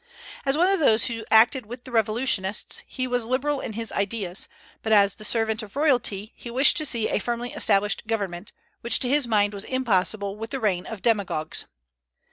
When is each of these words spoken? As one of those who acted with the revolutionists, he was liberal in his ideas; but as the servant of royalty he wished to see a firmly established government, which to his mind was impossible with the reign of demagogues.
As 0.47 0.57
one 0.57 0.67
of 0.67 0.79
those 0.79 1.05
who 1.05 1.25
acted 1.29 1.67
with 1.67 1.83
the 1.83 1.91
revolutionists, 1.91 2.81
he 2.87 3.05
was 3.05 3.23
liberal 3.23 3.59
in 3.61 3.73
his 3.73 3.91
ideas; 3.91 4.49
but 4.81 4.91
as 4.91 5.13
the 5.13 5.23
servant 5.23 5.61
of 5.61 5.75
royalty 5.75 6.33
he 6.35 6.49
wished 6.49 6.75
to 6.77 6.87
see 6.87 7.07
a 7.07 7.19
firmly 7.19 7.53
established 7.53 8.07
government, 8.07 8.51
which 8.79 8.97
to 9.01 9.09
his 9.09 9.27
mind 9.27 9.53
was 9.53 9.63
impossible 9.63 10.35
with 10.37 10.49
the 10.49 10.59
reign 10.59 10.87
of 10.87 11.03
demagogues. 11.03 11.65